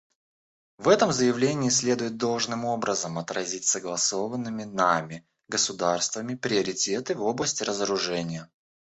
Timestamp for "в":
0.79-0.89, 7.13-7.21